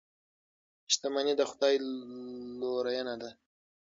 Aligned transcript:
شتمني 0.93 1.33
د 1.37 1.41
خدای 1.51 1.75
لورینه 2.59 3.15
ده. 3.21 3.31